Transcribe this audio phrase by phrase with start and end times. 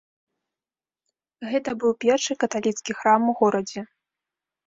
[1.51, 3.81] Гэта быў першы каталіцкі храм у горадзе.